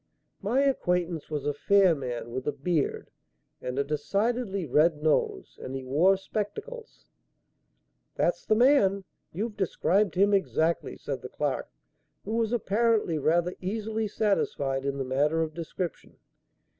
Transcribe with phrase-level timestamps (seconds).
[0.41, 3.11] My acquaintance was a fair man with a beard
[3.61, 7.05] and a decidedly red nose and he wore spectacles."
[8.15, 9.03] "That's the man.
[9.31, 11.69] You've described him exactly," said the clerk,
[12.25, 16.17] who was apparently rather easily satisfied in the matter of description.